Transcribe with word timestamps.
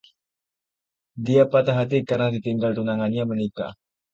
Dia 1.25 1.43
patah 1.51 1.77
hati 1.79 1.97
karena 2.09 2.27
ditinggal 2.35 2.71
tunangannya 2.77 3.21
menikah. 3.31 3.71